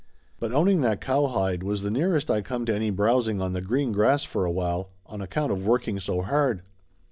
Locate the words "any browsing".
2.73-3.39